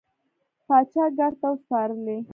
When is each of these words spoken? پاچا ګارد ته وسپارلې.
پاچا 0.65 1.05
ګارد 1.17 1.35
ته 1.41 1.47
وسپارلې. 1.51 2.17